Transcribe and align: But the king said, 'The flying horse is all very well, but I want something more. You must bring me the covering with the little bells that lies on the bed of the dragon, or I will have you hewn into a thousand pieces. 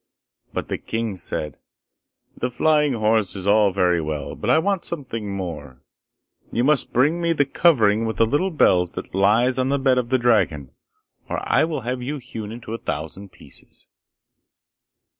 But 0.51 0.67
the 0.67 0.79
king 0.79 1.15
said, 1.15 1.59
'The 2.35 2.49
flying 2.49 2.93
horse 2.93 3.35
is 3.35 3.45
all 3.45 3.71
very 3.71 4.01
well, 4.01 4.33
but 4.33 4.49
I 4.49 4.57
want 4.57 4.83
something 4.83 5.31
more. 5.31 5.83
You 6.51 6.63
must 6.63 6.91
bring 6.91 7.21
me 7.21 7.33
the 7.33 7.45
covering 7.45 8.07
with 8.07 8.17
the 8.17 8.25
little 8.25 8.49
bells 8.49 8.93
that 8.93 9.13
lies 9.13 9.59
on 9.59 9.69
the 9.69 9.77
bed 9.77 9.99
of 9.99 10.09
the 10.09 10.17
dragon, 10.17 10.71
or 11.29 11.39
I 11.47 11.65
will 11.65 11.81
have 11.81 12.01
you 12.01 12.17
hewn 12.17 12.51
into 12.51 12.73
a 12.73 12.79
thousand 12.79 13.31
pieces. 13.31 13.85